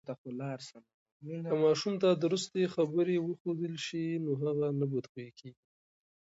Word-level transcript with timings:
که 1.49 1.53
ماشوم 1.63 1.93
ته 2.01 2.09
درستی 2.23 2.63
خبرې 2.75 3.15
وښودل 3.21 3.73
سي، 3.85 4.03
نو 4.23 4.31
هغه 4.43 4.67
نه 4.79 4.85
بد 4.91 5.05
خویه 5.11 5.31
کیږي. 5.39 5.53